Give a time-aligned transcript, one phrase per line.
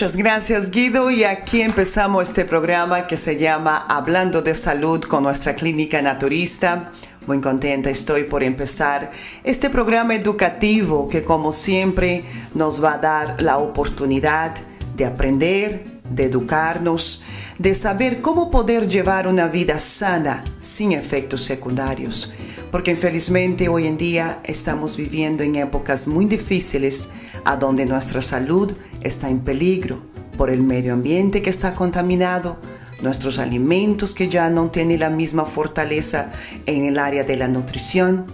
[0.00, 5.24] Muchas gracias Guido y aquí empezamos este programa que se llama Hablando de Salud con
[5.24, 6.92] nuestra clínica naturista.
[7.26, 9.10] Muy contenta estoy por empezar
[9.44, 14.54] este programa educativo que como siempre nos va a dar la oportunidad
[14.96, 17.22] de aprender, de educarnos,
[17.58, 22.32] de saber cómo poder llevar una vida sana sin efectos secundarios.
[22.70, 27.10] Porque infelizmente hoy en día estamos viviendo en épocas muy difíciles
[27.44, 30.02] a donde nuestra salud está en peligro
[30.36, 32.60] por el medio ambiente que está contaminado,
[33.02, 36.30] nuestros alimentos que ya no tienen la misma fortaleza
[36.66, 38.26] en el área de la nutrición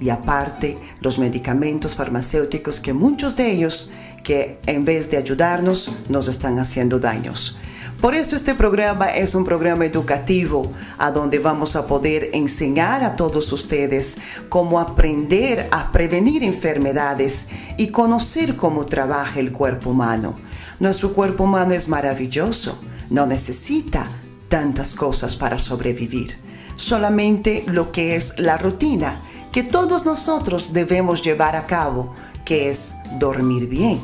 [0.00, 3.90] y aparte los medicamentos farmacéuticos que muchos de ellos
[4.24, 7.56] que en vez de ayudarnos nos están haciendo daños.
[8.00, 13.16] Por esto este programa es un programa educativo a donde vamos a poder enseñar a
[13.16, 17.46] todos ustedes cómo aprender a prevenir enfermedades
[17.78, 20.36] y conocer cómo trabaja el cuerpo humano.
[20.80, 22.78] Nuestro cuerpo humano es maravilloso,
[23.10, 24.10] no necesita
[24.48, 26.36] tantas cosas para sobrevivir,
[26.74, 29.20] solamente lo que es la rutina
[29.54, 32.12] que todos nosotros debemos llevar a cabo,
[32.44, 34.00] que es dormir bien,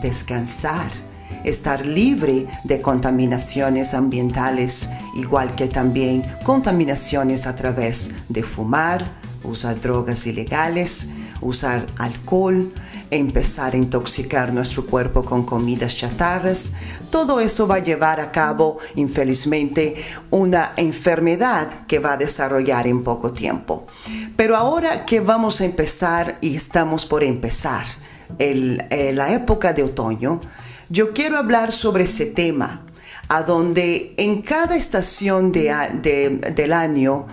[0.00, 0.90] descansar,
[1.44, 9.12] estar libre de contaminaciones ambientales, igual que también contaminaciones a través de fumar,
[9.44, 11.08] usar drogas ilegales,
[11.40, 12.72] usar alcohol,
[13.10, 16.72] empezar a intoxicar nuestro cuerpo con comidas chatarras.
[17.10, 19.96] Todo eso va a llevar a cabo, infelizmente,
[20.30, 23.86] una enfermedad que va a desarrollar en poco tiempo.
[24.36, 27.86] Pero ahora que vamos a empezar y estamos por empezar
[28.38, 30.40] eh, la época de otoño,
[30.88, 32.86] yo quiero hablar sobre ese tema,
[33.28, 37.26] a donde en cada estación del año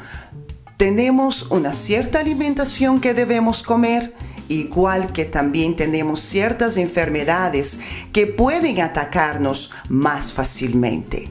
[0.77, 4.13] tenemos una cierta alimentación que debemos comer,
[4.49, 7.79] igual que también tenemos ciertas enfermedades
[8.11, 11.29] que pueden atacarnos más fácilmente.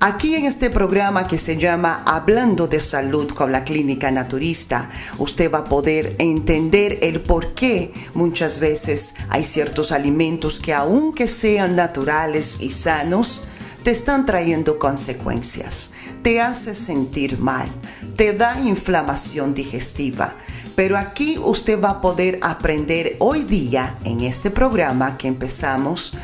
[0.00, 4.88] Aquí en este programa que se llama Hablando de Salud con la Clínica Naturista,
[5.18, 11.26] usted va a poder entender el por qué muchas veces hay ciertos alimentos que aunque
[11.26, 13.48] sean naturales y sanos,
[13.82, 15.92] te están trayendo consecuencias,
[16.22, 17.68] te hace sentir mal,
[18.14, 20.34] te da inflamación digestiva.
[20.78, 26.16] Pero aquí usted va a poder aprender hoy día en este programa que empezamos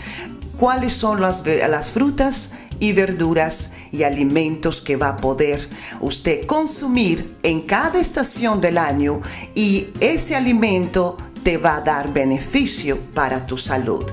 [0.61, 1.43] cuáles son las,
[1.91, 5.69] frutas y verduras y alimentos que va a poder
[6.01, 9.21] usted consumir en cada estación del año
[9.57, 14.05] y ese alimento te va a dar beneficio para tu salud.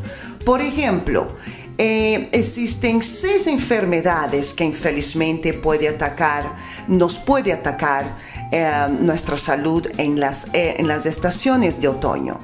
[0.43, 1.33] Por ejemplo,
[1.77, 6.55] eh, existen seis enfermedades que infelizmente puede atacar,
[6.87, 8.17] nos puede atacar
[8.51, 12.39] eh, nuestra salud en las, eh, en las estaciones de otoño.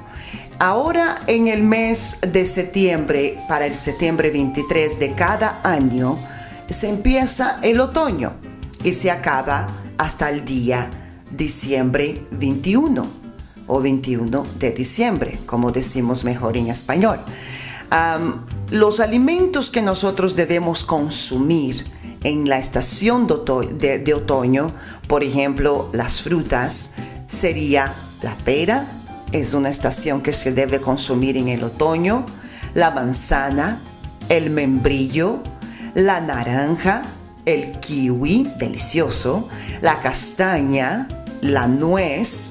[0.58, 6.18] Ahora en el mes de septiembre, para el septiembre 23 de cada año,
[6.68, 8.32] se empieza el otoño
[8.82, 9.68] y se acaba
[9.98, 10.90] hasta el día
[11.30, 13.06] diciembre 21
[13.66, 17.20] o 21 de diciembre, como decimos mejor en español.
[18.70, 21.86] los alimentos que nosotros debemos consumir
[22.22, 24.72] en la estación de otoño,
[25.06, 26.92] por ejemplo, las frutas,
[27.26, 28.86] sería la pera,
[29.32, 32.26] es una estación que se debe consumir en el otoño,
[32.74, 33.80] la manzana,
[34.28, 35.42] el membrillo,
[35.94, 37.04] la naranja,
[37.44, 39.48] el kiwi, delicioso,
[39.80, 41.08] la castaña,
[41.40, 42.50] la nuez,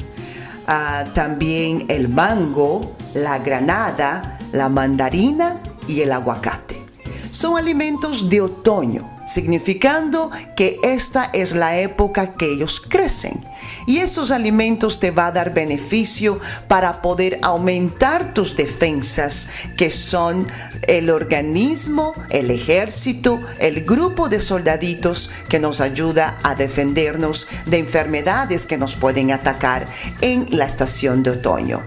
[0.67, 6.83] ah, también el mango, la granada, la mandarina y el aguacate.
[7.31, 13.45] Son alimentos de otoño significando que esta es la época que ellos crecen.
[13.85, 20.47] Y esos alimentos te va a dar beneficio para poder aumentar tus defensas, que son
[20.87, 28.65] el organismo, el ejército, el grupo de soldaditos que nos ayuda a defendernos de enfermedades
[28.65, 29.85] que nos pueden atacar
[30.21, 31.83] en la estación de otoño.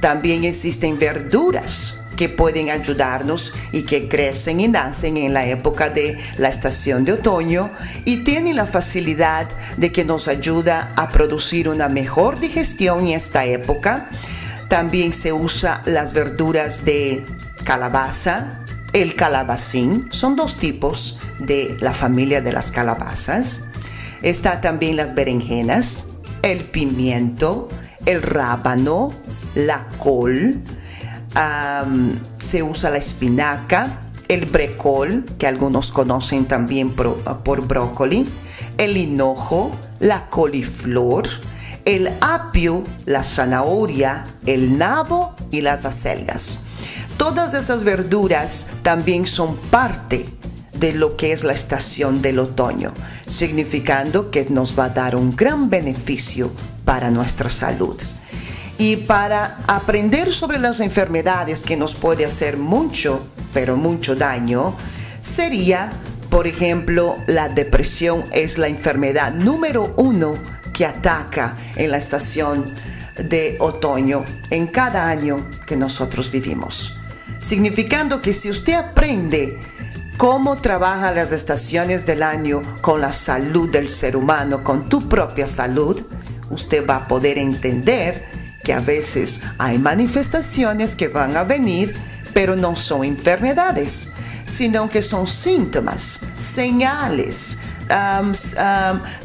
[0.00, 6.18] También existen verduras que pueden ayudarnos y que crecen y nacen en la época de
[6.36, 7.70] la estación de otoño
[8.04, 13.44] y tienen la facilidad de que nos ayuda a producir una mejor digestión en esta
[13.44, 14.08] época.
[14.68, 17.24] También se usa las verduras de
[17.64, 18.60] calabaza,
[18.92, 23.64] el calabacín, son dos tipos de la familia de las calabazas.
[24.22, 26.06] Está también las berenjenas,
[26.42, 27.68] el pimiento,
[28.06, 29.12] el rábano,
[29.54, 30.60] la col,
[32.38, 38.28] se usa la espinaca, el brecol, que algunos conocen también por, brócoli,
[38.78, 41.28] el hinojo, la coliflor,
[41.84, 46.58] el apio, la zanahoria, el nabo y las acelgas.
[47.16, 50.26] Todas esas verduras también son parte
[50.78, 52.92] de lo que es la estación del otoño,
[53.26, 56.52] significando que nos va a dar un gran beneficio
[56.84, 57.96] para nuestra salud.
[58.82, 63.24] Y para aprender sobre las enfermedades que nos puede hacer mucho,
[63.54, 64.74] pero mucho daño,
[65.20, 65.92] sería,
[66.30, 70.36] por ejemplo, la depresión es la enfermedad número uno
[70.74, 72.74] que ataca en la estación
[73.16, 76.96] de otoño en cada año que nosotros vivimos.
[77.38, 79.60] Significando que si usted aprende
[80.16, 85.46] cómo trabajan las estaciones del año con la salud del ser humano, con tu propia
[85.46, 86.04] salud,
[86.50, 88.31] usted va a poder entender
[88.62, 91.94] que a veces hay manifestaciones que van a venir,
[92.32, 94.08] pero no son enfermedades,
[94.44, 97.58] sino que son síntomas, señales,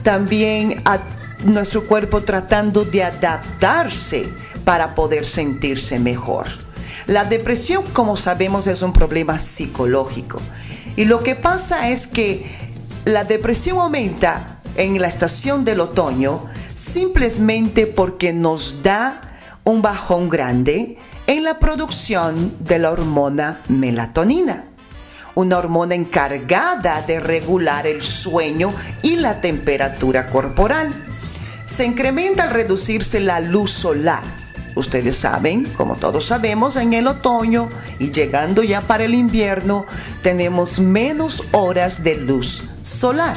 [0.03, 0.99] también a
[1.43, 4.27] nuestro cuerpo tratando de adaptarse
[4.65, 6.47] para poder sentirse mejor.
[7.05, 10.41] La depresión, como sabemos, es un problema psicológico.
[10.97, 12.45] Y lo que pasa es que
[13.05, 16.43] la depresión aumenta en la estación del otoño
[16.73, 19.21] simplemente porque nos da
[19.67, 20.95] un bajón grande
[21.27, 24.63] en la producción de la hormona melatonina,
[25.35, 30.93] una hormona encargada de regular el sueño y la temperatura corporal.
[31.65, 34.23] Se incrementa al reducirse la luz solar.
[34.75, 37.67] Ustedes saben, como todos sabemos, en el otoño
[37.99, 39.85] y llegando ya para el invierno
[40.21, 43.35] tenemos menos horas de luz solar,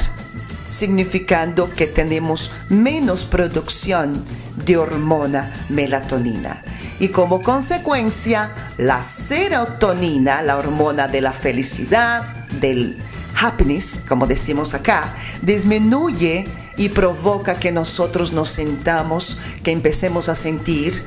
[0.69, 4.23] significando que tenemos menos producción
[4.65, 6.63] de hormona melatonina.
[6.99, 12.97] Y como consecuencia, la serotonina, la hormona de la felicidad, del
[13.39, 21.03] happiness, como decimos acá, disminuye y provoca que nosotros nos sentamos, que empecemos a sentir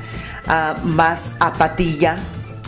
[0.47, 2.17] ah, más apatía,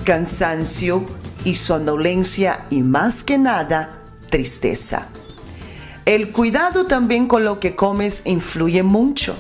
[0.03, 1.05] cansancio
[1.43, 5.07] y somnolencia y más que nada tristeza.
[6.05, 9.37] El cuidado también con lo que comes influye mucho.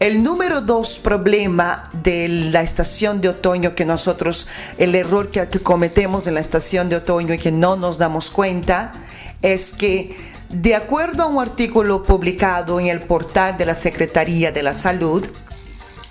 [0.00, 4.46] El número dos problema de la estación de otoño que nosotros,
[4.78, 8.94] el error que cometemos en la estación de otoño y que no nos damos cuenta,
[9.42, 10.16] es que
[10.48, 15.28] de acuerdo a un artículo publicado en el portal de la Secretaría de la Salud,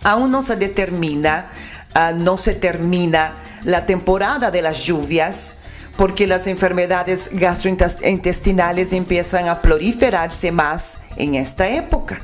[0.03, 1.47] aún no se determina,
[1.95, 5.55] ah, no se termina la temporada de las lluvias
[5.97, 12.21] porque las enfermedades gastrointestinales empiezan a proliferarse más en esta época.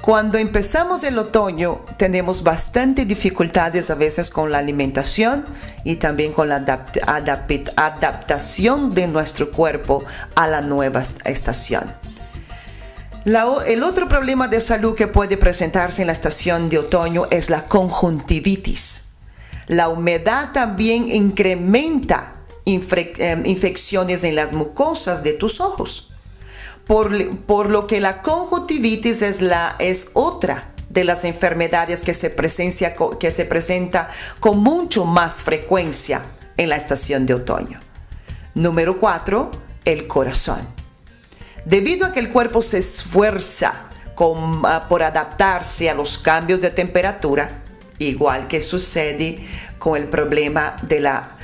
[0.00, 5.44] Cuando empezamos el otoño tenemos bastante dificultades a veces con la alimentación
[5.84, 10.02] y también con la adaptación de nuestro cuerpo
[10.34, 11.94] a la nueva estación.
[13.26, 17.68] el otro problema de salud que puede presentarse en la estación de otoño es la
[17.68, 19.04] conjuntivitis.
[19.66, 26.09] La humedad también incrementa eh, infecciones en las mucosas de tus ojos
[26.90, 32.96] por, lo que la conjuntivitis es, la, es otra de las enfermedades que se, presencia,
[33.20, 34.08] que se presenta
[34.40, 36.24] con mucho más frecuencia
[36.56, 37.78] en la estación de otoño.
[38.56, 39.52] Número 4.
[39.84, 40.66] El corazón.
[41.64, 43.84] Debido a que el cuerpo se esfuerza
[44.64, 47.62] ah, por adaptarse a los cambios de temperatura,
[48.00, 49.38] igual que sucede
[49.78, 51.36] con el problema de la,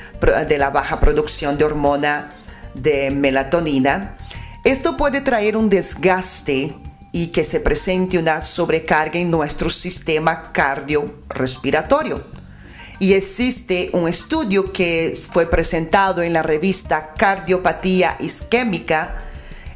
[0.45, 2.33] de la baja producción de hormona
[2.73, 4.16] de melatonina,
[4.71, 6.75] esto puede traer un desgaste
[7.13, 12.21] y que se presente una sobrecarga en nuestro sistema cardiorrespiratorio.
[12.99, 19.15] Y existe un estudio que fue presentado en la revista Cardiopatía Isquémica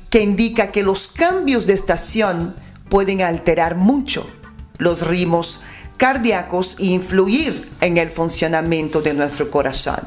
[0.10, 2.54] que indica que los cambios de estación
[2.90, 4.30] pueden alterar mucho
[4.78, 5.62] los ritmos
[5.96, 10.02] cardíacos e influir en el funcionamiento de nuestro corazón.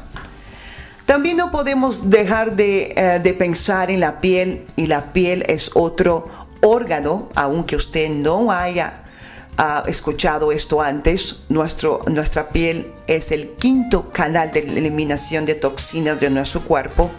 [1.05, 6.27] También no podemos dejar de, eh, pensar en la piel y la piel es otro
[6.61, 9.01] órgano, aunque usted no haya
[9.87, 16.29] escuchado esto antes, nuestro, nuestra piel es el quinto canal de eliminación de toxinas de
[16.29, 17.09] nuestro cuerpo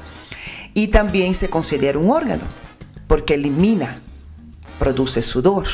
[0.74, 2.44] y también se considera un órgano
[3.06, 4.00] porque elimina,
[4.78, 5.66] produce sudor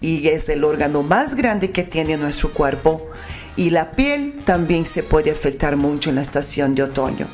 [0.00, 3.10] y es el órgano más grande que tiene nuestro cuerpo
[3.56, 7.26] y la piel también se puede afectar mucho en la estación de otoño.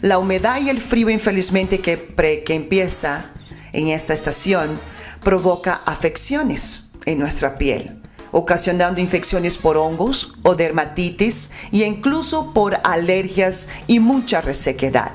[0.00, 2.14] La humedad y el frío infelizmente que,
[2.44, 3.32] que empieza
[3.72, 4.80] en esta estación
[5.22, 8.00] provoca afecciones en nuestra piel,
[8.30, 15.12] ocasionando infecciones por hongos o dermatitis e incluso por alergias y mucha resequedad.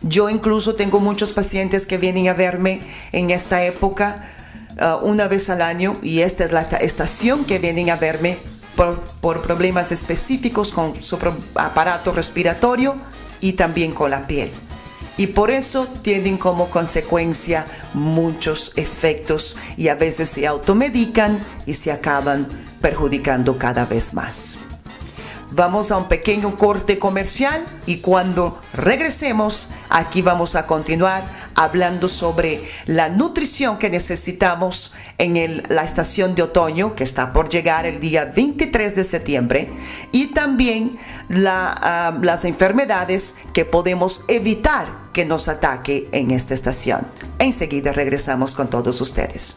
[0.00, 2.80] Yo incluso tengo muchos pacientes que vienen a verme
[3.12, 4.24] en esta época
[4.80, 8.38] uh, una vez al año y esta es la estación que vienen a verme
[8.76, 11.18] por, problemas específicos con su
[11.54, 12.96] aparato respiratorio
[13.40, 14.50] y también con la piel.
[15.16, 21.92] Y por eso tienen como consecuencia muchos efectos y a veces se automedican y se
[21.92, 22.48] acaban
[22.80, 24.58] perjudicando cada vez más.
[25.54, 32.64] Vamos a un pequeño corte comercial y cuando regresemos aquí vamos a continuar hablando sobre
[32.86, 38.24] la nutrición que necesitamos en la estación de otoño que está por llegar el día
[38.24, 39.70] 23 de septiembre
[40.10, 40.96] y también
[41.46, 47.06] ah, las enfermedades que podemos evitar que nos ataque en esta estación.
[47.38, 49.56] Enseguida regresamos con todos ustedes.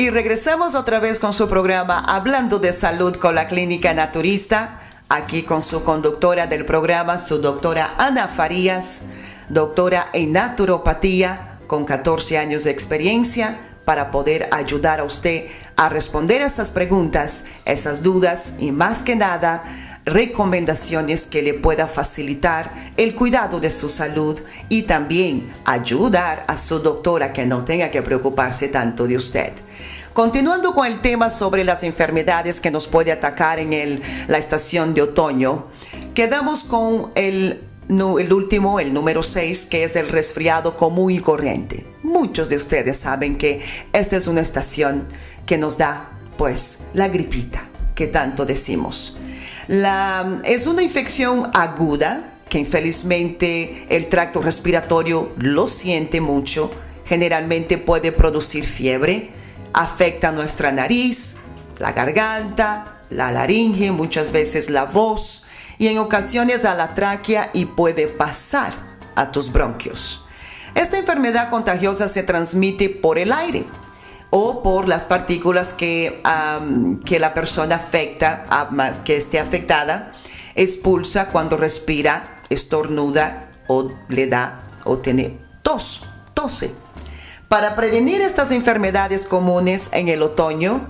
[0.00, 4.80] Y regresamos otra vez con su programa Hablando de Salud con la Clínica Naturista,
[5.10, 9.02] aquí con su conductora del programa, su doctora Ana Farías,
[9.50, 16.40] doctora en naturopatía con 14 años de experiencia para poder ayudar a usted a responder
[16.40, 19.64] esas preguntas, esas dudas y más que nada
[20.04, 26.78] recomendaciones que le pueda facilitar el cuidado de su salud y también ayudar a su
[26.78, 29.52] doctora que no tenga que preocuparse tanto de usted.
[30.12, 35.02] Continuando con el tema sobre las enfermedades que nos puede atacar en la estación de
[35.02, 35.68] otoño,
[36.14, 41.86] quedamos con el, el último, el número 6, que es el resfriado común y corriente.
[42.02, 43.60] Muchos de ustedes saben que
[43.92, 45.06] esta es una estación
[45.46, 49.16] que nos da, pues, la gripita que tanto decimos.
[49.70, 56.72] Es una infección aguda que infelizmente el tracto respiratorio lo siente mucho.
[57.04, 59.30] Generalmente puede producir fiebre,
[59.72, 61.36] afecta nuestra nariz,
[61.78, 65.44] la garganta, la laringe, muchas veces la voz
[65.78, 68.72] y en ocasiones a la tráquea y puede pasar
[69.14, 70.24] a tus bronquios.
[70.74, 73.66] Esta enfermedad contagiosa se transmite por el aire
[74.30, 76.22] o por las partículas que,
[77.04, 78.46] que la persona afecta,
[79.04, 80.14] que esté afectada,
[80.54, 86.74] expulsa cuando respira, estornuda o le da o tiene tos, tose.
[87.48, 90.86] Para prevenir estas enfermedades comunes en el otoño,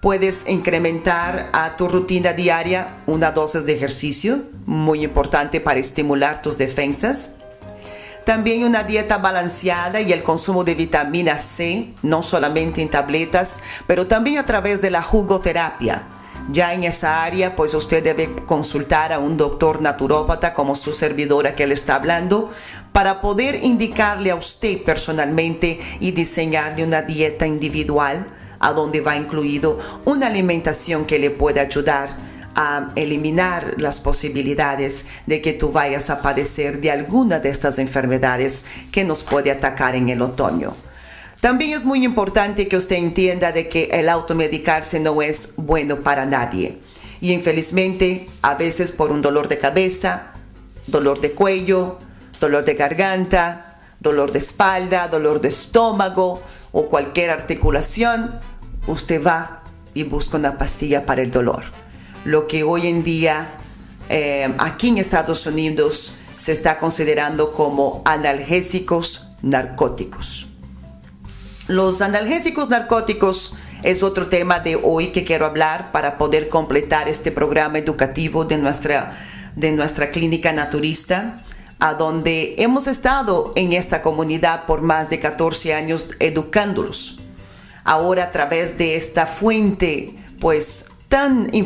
[0.00, 6.58] puedes incrementar a tu rutina diaria una dosis de ejercicio, muy importante para estimular tus
[6.58, 7.34] defensas
[8.30, 14.06] también una dieta balanceada y el consumo de vitamina C, no solamente en tabletas, pero
[14.06, 16.06] también a través de la jugoterapia.
[16.48, 21.56] Ya en esa área, pues usted debe consultar a un doctor naturópata como su servidora
[21.56, 22.50] que le está hablando
[22.92, 29.76] para poder indicarle a usted personalmente y diseñarle una dieta individual a donde va incluido
[30.04, 36.22] una alimentación que le pueda ayudar a eliminar las posibilidades de que tú vayas a
[36.22, 40.74] padecer de alguna de estas enfermedades que nos puede atacar en el otoño.
[41.40, 46.26] También es muy importante que usted entienda de que el automedicarse no es bueno para
[46.26, 46.78] nadie.
[47.20, 50.32] Y infelizmente, a veces por un dolor de cabeza,
[50.86, 51.98] dolor de cuello,
[52.40, 56.42] dolor de garganta, dolor de espalda, dolor de estómago
[56.72, 58.38] o cualquier articulación,
[58.86, 59.62] usted va
[59.94, 61.79] y busca una pastilla para el dolor
[62.24, 63.56] lo que hoy en día
[64.08, 70.48] eh, aquí en Estados Unidos se está considerando como analgésicos narcóticos.
[71.68, 77.30] Los analgésicos narcóticos es otro tema de hoy que quiero hablar para poder completar este
[77.30, 79.12] programa educativo de nuestra,
[79.54, 81.36] de nuestra clínica naturista,
[81.78, 87.20] a donde hemos estado en esta comunidad por más de 14 años educándolos.
[87.84, 91.64] Ahora a través de esta fuente, pues tan, eh,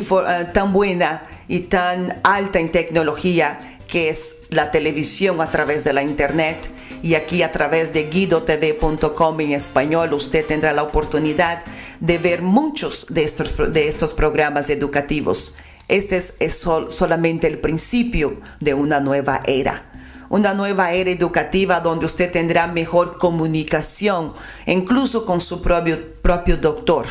[0.53, 6.03] tan buena y tan alta en tecnología, que es la televisión a través de la
[6.03, 6.69] internet.
[7.03, 11.63] Y aquí a través de guidotv.com en español usted tendrá la oportunidad
[11.99, 15.55] de ver muchos de estos, de estos programas educativos.
[15.87, 19.91] Este es, solamente el principio de una nueva era
[20.27, 24.33] una nueva era educativa donde usted tendrá mejor comunicación,
[24.65, 27.05] incluso con su propio, propio doctor.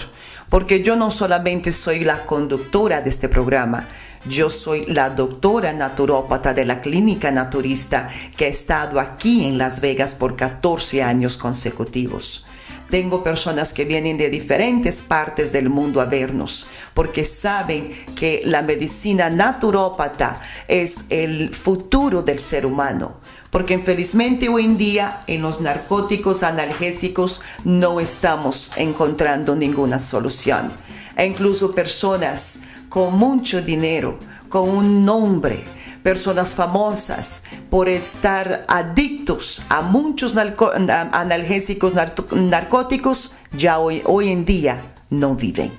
[0.54, 3.88] Porque yo no solamente soy la conductora de este programa,
[4.24, 9.80] yo soy la doctora naturópata de la clínica naturista que ha estado aquí en Las
[9.80, 12.46] Vegas por 14 años consecutivos.
[12.88, 18.62] Tengo personas que vienen de diferentes partes del mundo a vernos porque saben que la
[18.62, 23.16] medicina naturópata es el futuro del ser humano.
[23.54, 30.72] Porque infelizmente hoy en día en los narcóticos analgésicos no estamos encontrando ninguna solución.
[31.16, 32.58] E incluso personas
[32.88, 34.18] con mucho dinero,
[34.48, 35.62] con un nombre,
[36.02, 41.92] personas famosas por estar adictos a muchos analgésicos
[42.32, 45.72] narcóticos, ya hoy, hoy en día no viven.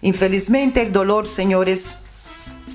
[0.00, 1.98] Infelizmente el dolor, señores,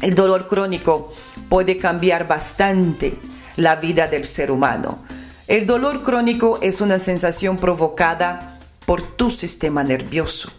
[0.02, 1.14] el dolor crónico
[1.50, 3.20] puede cambiar bastante
[3.56, 5.04] la vida del ser humano.
[5.48, 10.52] El dolor crónico es una sensación provocada por tu sistema nervioso,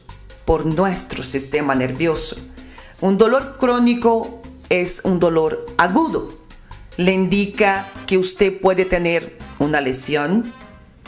[0.45, 2.37] por nuestro sistema nervioso.
[3.01, 6.35] Un dolor crónico es un dolor agudo.
[6.97, 10.53] Le indica que usted puede tener una lesión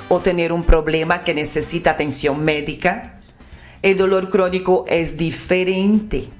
[0.08, 3.20] o tener un problema que necesita atención médica.
[3.82, 6.30] El dolor crónico es diferente.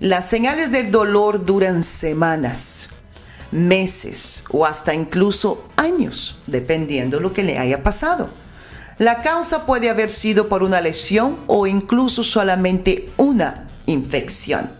[0.00, 2.90] Las señales del dolor duran semanas,
[3.50, 8.30] meses o hasta incluso años, dependiendo lo que le haya pasado.
[8.98, 14.78] La causa puede haber sido por una lesión o incluso solamente una infección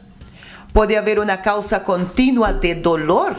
[0.73, 3.35] puede haber una causa continua de dolor.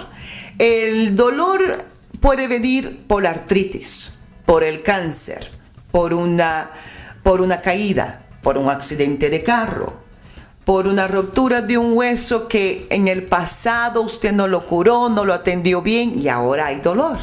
[0.57, 1.77] El dolor
[2.19, 5.51] puede venir por la artritis, por el cáncer,
[5.91, 6.71] por una,
[7.23, 10.01] por una caída, por un accidente de carro,
[10.69, 15.25] por una ruptura de un hueso que en el pasado usted no lo curó, no
[15.25, 17.17] lo atendió bien y ahora hay dolor.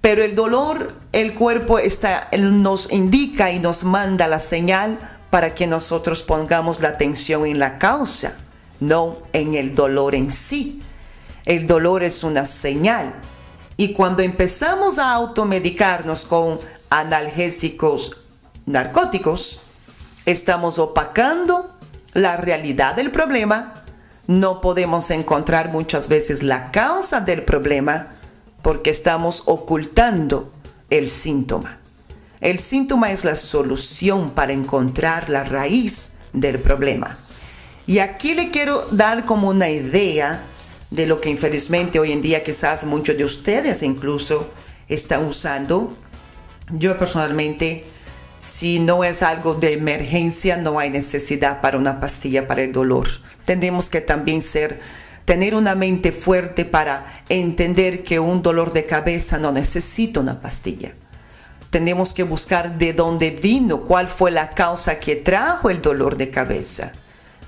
[0.00, 4.98] Pero el dolor, el cuerpo está, nos indica y nos manda la señal
[5.30, 8.36] para que nosotros pongamos la atención en la causa
[8.80, 10.82] no en el dolor en sí.
[11.44, 13.14] El dolor es una señal.
[13.76, 16.58] Y cuando empezamos a automedicarnos con
[16.90, 18.16] analgésicos
[18.66, 19.60] narcóticos,
[20.24, 21.75] estamos opacando
[22.16, 23.82] la realidad del problema.
[24.26, 28.06] No podemos encontrar muchas veces la causa del problema
[28.62, 30.52] porque estamos ocultando
[30.90, 31.78] el síntoma.
[32.40, 37.16] El síntoma es la solución para encontrar la raíz del problema.
[37.86, 40.44] Y aquí le quiero dar como una idea
[40.90, 44.50] de lo que infelizmente hoy en día quizás muchos de ustedes incluso
[44.88, 45.96] están usando.
[46.70, 47.86] Yo personalmente,
[48.46, 53.08] si no es algo de emergencia, no hay necesidad para una pastilla para el dolor.
[53.44, 54.80] Tenemos que también ser
[55.24, 60.94] tener una mente fuerte para entender que un dolor de cabeza no necesita una pastilla.
[61.70, 66.30] Tenemos que buscar de dónde vino, cuál fue la causa que trajo el dolor de
[66.30, 66.92] cabeza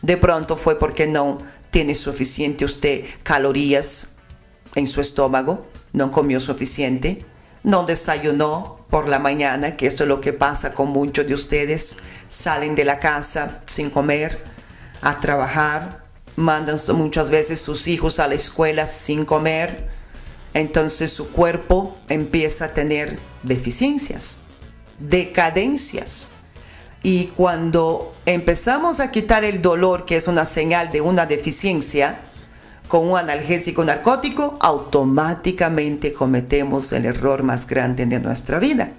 [0.03, 1.39] de pronto fue porque no
[1.71, 4.11] tiene suficiente usted calorías
[4.75, 7.25] en su estómago, no comió suficiente,
[7.63, 11.99] no desayunó por la mañana, que esto es lo que pasa con muchos de ustedes,
[12.29, 14.43] salen de la casa sin comer,
[15.03, 16.05] a trabajar,
[16.37, 19.89] mandan muchas veces sus hijos a la escuela sin comer,
[20.55, 24.39] entonces su cuerpo empieza a tener deficiencias,
[24.99, 26.29] decadencias.
[27.03, 32.21] Y cuando empezamos a quitar el dolor, que es una señal de una deficiencia,
[32.89, 38.93] con un analgésico narcótico, automáticamente cometemos el error más grande de nuestra vida,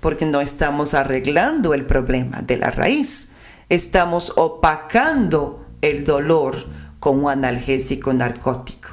[0.00, 3.30] porque no estamos arreglando el problema de la raíz,
[3.68, 6.56] estamos opacando el dolor
[7.00, 8.88] con un analgésico narcótico.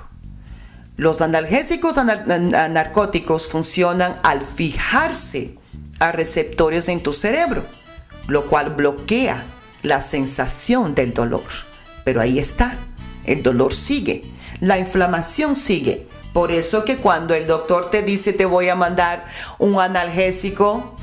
[0.96, 5.58] Los analgésicos narcóticos funcionan al fijarse
[6.00, 7.64] a receptores en tu cerebro
[8.30, 9.44] lo cual bloquea
[9.82, 11.44] la sensación del dolor.
[12.06, 12.78] Pero ahí está,
[13.26, 16.08] el dolor sigue, la inflamación sigue.
[16.34, 19.26] Por eso que cuando el doctor te dice te voy a mandar
[19.58, 20.96] un analgésico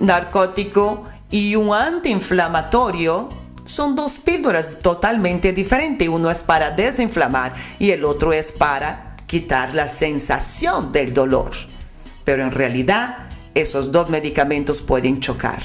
[0.00, 3.30] narcótico y un antiinflamatorio
[3.64, 6.08] son dos píldoras totalmente diferentes.
[6.08, 11.50] Uno es para desinflamar y el otro es para quitar la sensación del dolor.
[12.24, 15.62] Pero en realidad esos dos medicamentos pueden chocar.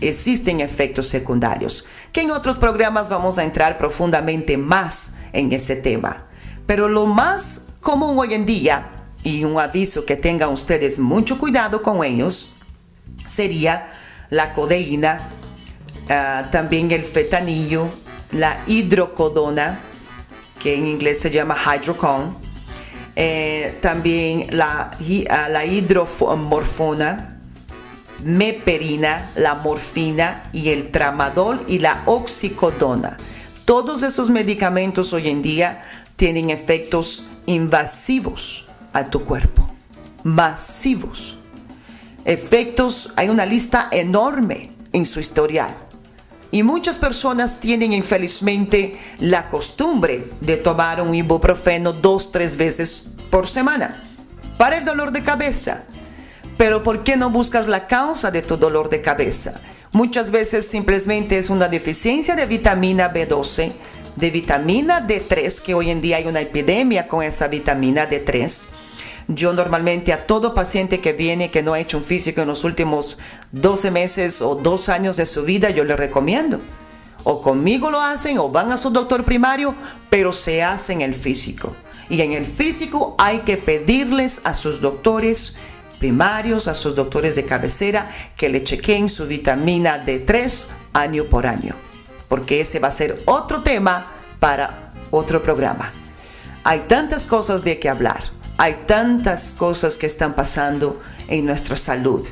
[0.00, 6.26] Existen efectos secundarios, que en otros programas vamos a entrar profundamente más en ese tema.
[6.66, 11.82] Pero lo más común hoy en día, y un aviso que tengan ustedes mucho cuidado
[11.82, 12.54] con ellos,
[13.26, 13.92] sería
[14.30, 15.30] la codeína,
[16.08, 17.90] ah, también el fetanillo,
[18.32, 19.82] la hidrocodona,
[20.58, 22.38] que en inglés se llama hydrocon,
[23.16, 24.90] eh, también la,
[25.30, 27.39] ah, la hidromorfona,
[28.24, 33.16] meperina, la morfina y el tramadol y la oxicodona.
[33.64, 35.82] Todos esos medicamentos hoy en día
[36.16, 39.70] tienen efectos invasivos a tu cuerpo,
[40.24, 41.38] masivos.
[42.24, 45.74] Efectos, hay una lista enorme en su historial.
[46.52, 53.46] Y muchas personas tienen infelizmente la costumbre de tomar un ibuprofeno dos, tres veces por
[53.46, 54.04] semana
[54.60, 55.84] para el dolor de cabeza.
[56.60, 59.62] Pero ¿por qué no buscas la causa de tu dolor de cabeza?
[59.92, 63.72] Muchas veces simplemente es una deficiencia de vitamina B12,
[64.16, 68.66] de vitamina D3, que hoy en día hay una epidemia con esa vitamina D3.
[69.28, 72.62] Yo normalmente a todo paciente que viene que no ha hecho un físico en los
[72.64, 73.18] últimos
[73.52, 76.60] 12 meses o dos años de su vida, yo le recomiendo.
[77.24, 79.74] O conmigo lo hacen o van a su doctor primario,
[80.10, 81.74] pero se hacen el físico.
[82.10, 85.56] Y en el físico hay que pedirles a sus doctores
[86.00, 91.76] primarios, a sus doctores de cabecera, que le chequeen su vitamina D3 año por año,
[92.26, 94.06] porque ese va a ser otro tema
[94.40, 95.92] para otro programa.
[96.64, 98.20] Hay tantas cosas de que hablar,
[98.56, 102.26] hay tantas cosas que están pasando en nuestra salud.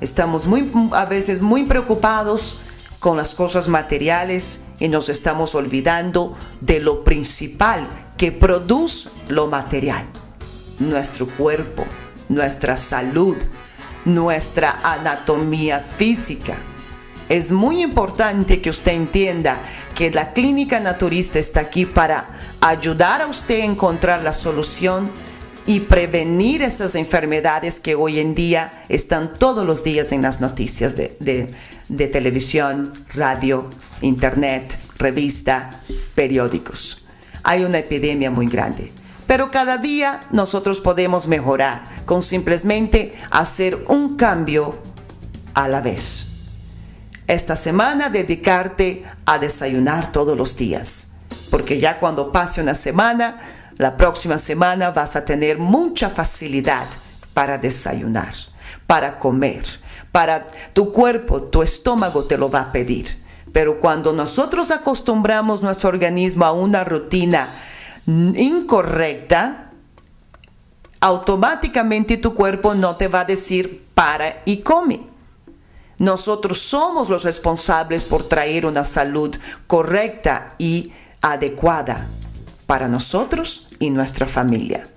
[0.00, 2.58] Estamos muy, a veces muy preocupados
[2.98, 10.04] con las cosas materiales y nos estamos olvidando de lo principal que produce lo material,
[10.78, 11.84] nuestro cuerpo,
[12.32, 13.36] nuestra salud,
[14.04, 16.56] nuestra anatomía física.
[17.28, 19.60] Es muy importante que usted entienda
[19.94, 22.28] que la clínica naturista está aquí para
[22.60, 25.10] ayudar a usted a encontrar la solución
[25.64, 30.96] y prevenir esas enfermedades que hoy en día están todos los días en las noticias
[30.96, 31.54] de,
[32.08, 35.80] televisión, radio, internet, revista,
[36.14, 37.04] periódicos.
[37.44, 38.92] Hay una epidemia muy grande.
[39.26, 44.78] Pero cada día nosotros podemos mejorar con simplemente hacer un cambio
[45.54, 46.28] a la vez.
[47.26, 51.12] Esta semana dedicarte a desayunar todos los días,
[51.50, 53.38] porque ya cuando pase una semana,
[53.78, 56.86] la próxima semana vas a tener mucha facilidad
[57.32, 58.34] para desayunar,
[58.86, 59.64] para comer,
[60.10, 63.22] para tu cuerpo, tu estómago te lo va a pedir.
[63.52, 67.48] Pero cuando nosotros acostumbramos nuestro organismo a una rutina
[68.06, 69.72] incorrecta,
[71.00, 75.06] automáticamente tu cuerpo no te va a decir para y come.
[75.98, 79.36] Nosotros somos los responsables por traer una salud
[79.66, 82.08] correcta y adecuada
[82.66, 84.88] para nosotros y nuestra familia.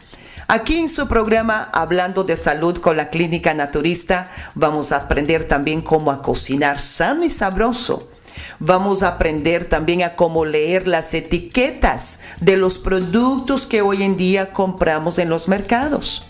[0.48, 5.82] Aquí en su programa Hablando de Salud con la Clínica Naturista vamos a aprender también
[5.82, 8.10] cómo a cocinar sano y sabroso
[8.60, 14.16] Vamos a aprender también a cómo leer las etiquetas de los productos que hoy en
[14.16, 16.26] día compramos en los mercados.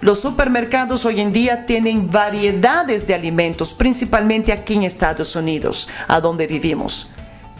[0.00, 6.20] Los supermercados hoy en día tienen variedades de alimentos, principalmente aquí en Estados Unidos, a
[6.20, 7.08] donde vivimos.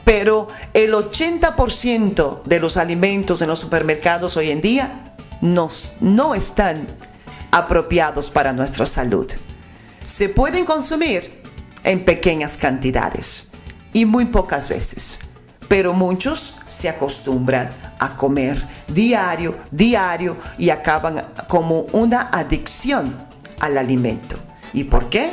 [0.04, 6.86] Pero el 80% de los alimentos en los supermercados hoy en día no están
[7.50, 9.26] apropiados para nuestra salud.
[10.04, 11.42] Se pueden consumir
[11.82, 13.45] en pequeñas cantidades
[13.96, 15.18] y muy pocas veces.
[15.68, 23.16] Pero muchos se acostumbran a comer diario, diario y acaban como una adicción
[23.58, 24.38] al alimento.
[24.74, 25.30] ¿Y por qué?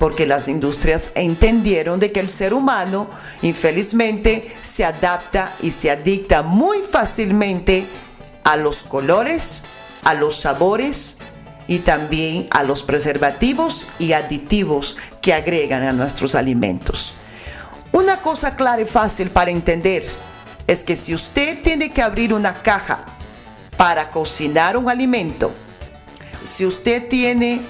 [0.00, 3.08] Porque las industrias entendieron de que el ser humano
[3.40, 7.86] infelizmente se adapta y se adicta muy fácilmente
[8.42, 9.62] a los colores,
[10.02, 11.18] a los sabores
[11.68, 17.14] y también a los preservativos y aditivos que agregan a nuestros alimentos.
[17.92, 20.02] Una cosa clara y fácil para entender
[20.66, 23.04] es que si usted tiene que abrir una caja
[23.76, 25.52] para cocinar un alimento,
[26.42, 27.60] si usted tiene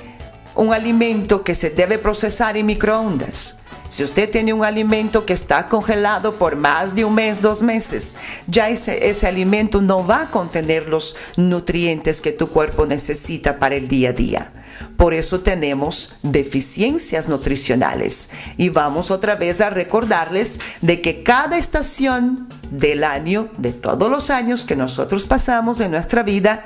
[0.55, 3.59] un alimento que se debe procesar en microondas,
[3.89, 8.17] Si usted tiene un alimento que está congelado por más de un mes, dos meses,
[8.47, 13.89] ya ese, alimento no va a contener los nutrientes que tu cuerpo necesita para el
[13.89, 14.53] día a día.
[14.97, 18.31] Por eso tenemos deficiencias nutricionales.
[18.57, 24.31] Y vamos otra vez a recordarles de que cada estación del año, de todos los
[24.31, 26.65] años que nosotros pasamos en nuestra vida,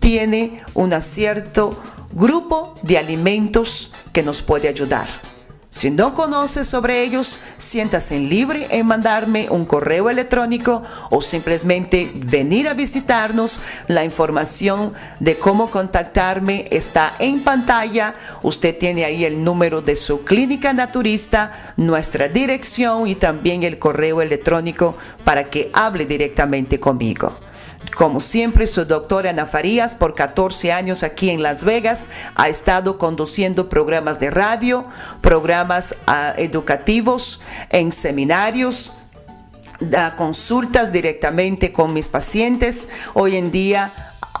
[0.00, 1.80] tiene un cierto
[2.12, 5.08] grupo de alimentos que nos puede ayudar.
[5.74, 12.68] Si no conoces sobre ellos, siéntase libre en mandarme un correo electrónico o simplemente venir
[12.68, 13.60] a visitarnos.
[13.88, 18.14] La información de cómo contactarme está en pantalla.
[18.44, 24.22] Usted tiene ahí el número de su clínica naturista, nuestra dirección y también el correo
[24.22, 27.36] electrónico para que hable directamente conmigo.
[27.94, 32.98] Como siempre, su doctora Ana Farías, por 14 años aquí en Las Vegas, ha estado
[32.98, 34.84] conduciendo programas de radio,
[35.20, 38.98] programas uh, educativos, en seminarios,
[39.78, 42.88] da consultas directamente con mis pacientes.
[43.14, 43.92] Hoy en día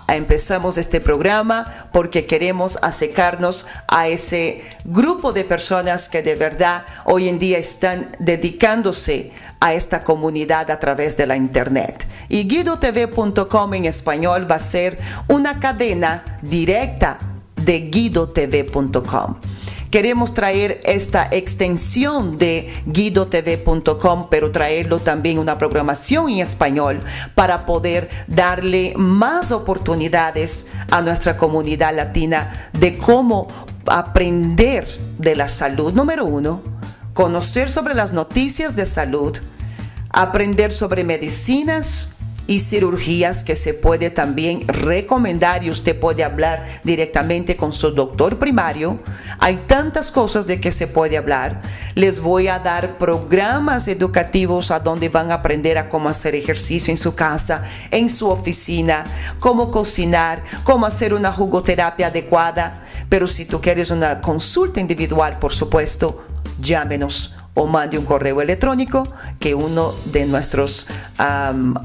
[0.08, 7.28] empezamos este programa porque queremos acercarnos a ese grupo de personas que de verdad hoy
[7.28, 9.32] en día están dedicándose
[9.64, 12.06] a esta comunidad a través de la internet.
[12.28, 17.18] Y guidotv.com en español va a ser una cadena directa
[17.56, 19.36] de guidotv.com.
[19.90, 27.02] Queremos traer esta extensión de guidotv.com, pero traerlo también una programación en español
[27.34, 33.48] para poder darle más oportunidades a nuestra comunidad latina de cómo
[33.86, 36.60] aprender de la salud, número uno,
[37.14, 39.38] conocer sobre las noticias de salud,
[40.14, 42.14] aprender sobre medicinas,
[42.46, 48.38] y cirugías que se puede también recomendar y usted puede hablar directamente con su doctor
[48.38, 49.00] primario.
[49.38, 51.62] Hay tantas cosas de que se puede hablar.
[51.94, 56.90] Les voy a dar programas educativos a donde van a aprender a cómo hacer ejercicio
[56.90, 59.06] en su casa, en su oficina,
[59.40, 62.82] cómo cocinar, cómo hacer una jugoterapia adecuada.
[63.08, 66.18] Pero si tú quieres una consulta individual, por supuesto,
[66.60, 70.86] llámenos o mande un correo electrónico que uno de nuestros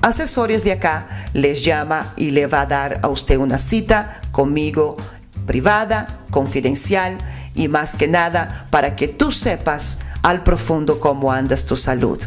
[0.02, 4.98] asesores de acá les llama y le va a dar a usted una cita conmigo
[5.46, 7.18] privada, confidencial
[7.56, 12.20] y más que nada para que tú sepas al profundo cómo andas tu salud.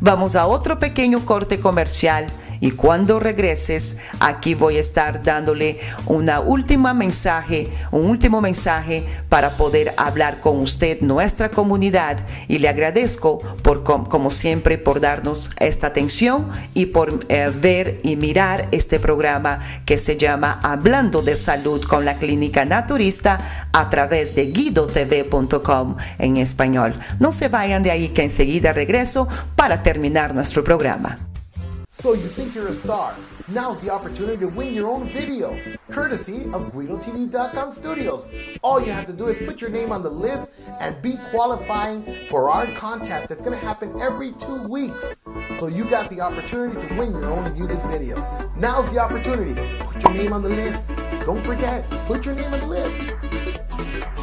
[0.00, 2.28] Vamos a otro pequeño corte comercial
[2.60, 9.56] y cuando regreses, aquí voy a estar dándole una última mensaje, un último mensaje para
[9.56, 12.18] poder hablar con usted, nuestra comunidad.
[12.48, 18.16] Y le agradezco por, como siempre, por darnos esta atención y por eh, ver y
[18.16, 24.34] mirar este programa que se llama Hablando de Salud con la Clínica Naturista a través
[24.34, 26.94] de guidotv.com en español.
[27.18, 31.29] No se vayan de ahí que enseguida regreso para terminar nuestro programa.
[32.00, 33.14] So you think you're a star.
[33.48, 35.60] Now's the opportunity to win your own video,
[35.90, 38.26] courtesy of GuidoTV.com Studios.
[38.62, 40.48] All you have to do is put your name on the list
[40.80, 45.14] and be qualifying for our contest that's going to happen every two weeks.
[45.58, 48.16] So you got the opportunity to win your own music video.
[48.56, 49.54] Now's the opportunity.
[49.80, 50.88] Put your name on the list.
[51.26, 54.19] Don't forget, put your name on the list.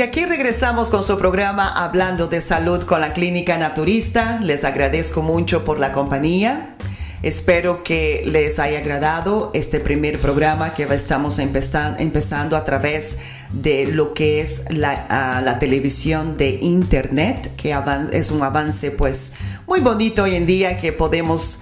[0.00, 4.40] Y aquí regresamos con su programa Hablando de Salud con la Clínica Naturista.
[4.40, 6.74] Les agradezco mucho por la compañía.
[7.22, 13.18] Espero que les haya agradado este primer programa que estamos empezando a través
[13.52, 17.76] de lo que es la, la televisión de Internet, que
[18.12, 19.32] es un avance pues
[19.66, 21.58] muy bonito hoy en día que podemos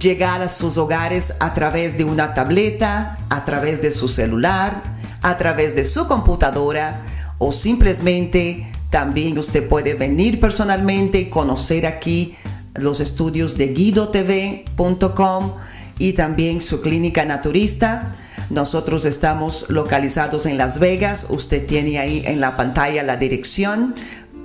[0.00, 4.82] llegar a sus hogares a través de una tableta, a través de su celular,
[5.22, 7.04] a través de su computadora
[7.38, 12.34] o simplemente también usted puede venir personalmente conocer aquí
[12.74, 15.52] los estudios de guidotv.com
[15.98, 18.12] y también su clínica naturista.
[18.50, 21.26] Nosotros estamos localizados en Las Vegas.
[21.30, 23.94] Usted tiene ahí en la pantalla la dirección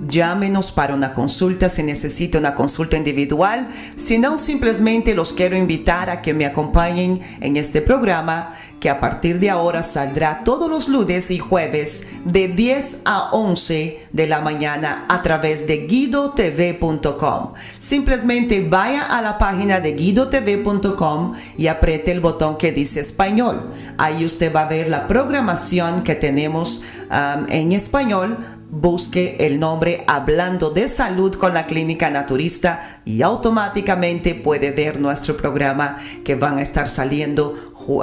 [0.08, 3.68] llámenos para una consulta si necesita una consulta individual.
[3.96, 8.98] Si no, simplemente los quiero invitar a que me acompañen en este programa que a
[8.98, 14.40] partir de ahora saldrá todos los lunes y jueves de 10 a 11 de la
[14.40, 17.52] mañana a través de guidotv.com.
[17.78, 23.70] Simplemente vaya a la página de guidotv.com y apriete el botón que dice español.
[23.98, 28.36] Ahí usted va a ver la programación que tenemos um, en español
[28.72, 35.36] busque el nombre Hablando de Salud con la Clínica Naturista y automáticamente puede ver nuestro
[35.36, 37.54] programa que van a estar saliendo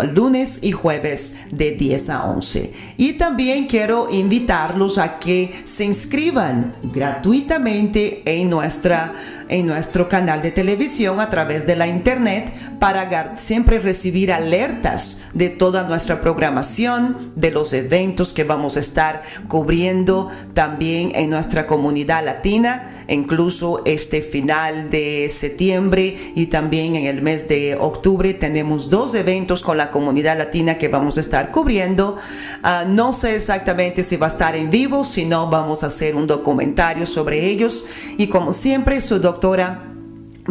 [0.03, 2.73] lunes y jueves de 10 a 11.
[2.97, 9.13] Y también quiero invitarlos a que se inscriban gratuitamente en, nuestra,
[9.49, 15.49] en nuestro canal de televisión a través de la internet para siempre recibir alertas de
[15.49, 22.23] toda nuestra programación, de los eventos que vamos a estar cubriendo también en nuestra comunidad
[22.23, 29.15] latina incluso este final de septiembre y también en el mes de octubre tenemos dos
[29.15, 32.17] eventos con la comunidad latina que vamos a estar cubriendo.
[32.63, 36.15] Ah, no sé exactamente si va a estar en vivo, si no vamos a hacer
[36.15, 37.85] un documentario sobre ellos
[38.17, 39.86] y como siempre su doctora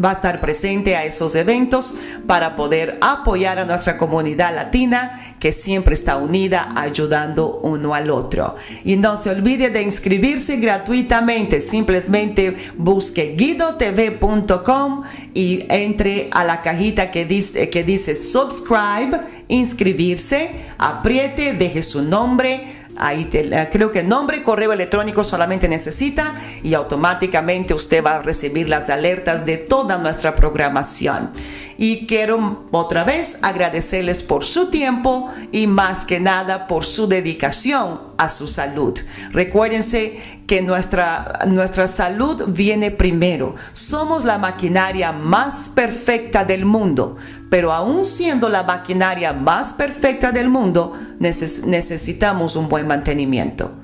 [0.02, 1.94] va a estar presente a esos eventos
[2.26, 8.54] para poder apoyar a nuestra comunidad latina que siempre está unida ayudando uno al otro.
[8.84, 15.02] Y no se olvide de inscribirse gratuitamente, simplemente busque guidotv.com
[15.34, 22.77] y entre a la cajita que dice, que dice subscribe, inscribirse, apriete, deje su nombre,
[22.98, 28.68] Ahí eh, creo que nombre, correo electrónico solamente necesita y automáticamente usted va a recibir
[28.68, 31.30] las alertas de toda nuestra programación.
[31.76, 38.00] Y quiero otra vez agradecerles por su tiempo y más que nada por su dedicación
[38.18, 38.98] a su salud.
[39.30, 43.54] Recuérdense que nuestra, nuestra salud viene primero.
[43.72, 47.16] Somos la maquinaria más perfecta del mundo,
[47.50, 53.74] pero aún siendo la maquinaria más perfecta del mundo, necesitamos un buen mantenimiento.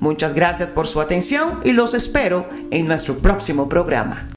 [0.00, 4.28] Muchas gracias por su atención y los espero en nuestro próximo programa.